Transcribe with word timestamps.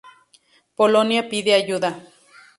Polonio 0.77 1.21
pide 1.29 1.51
ayuda. 1.55 1.91